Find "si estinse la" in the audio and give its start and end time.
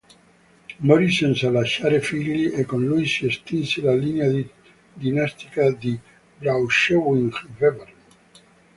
3.05-3.93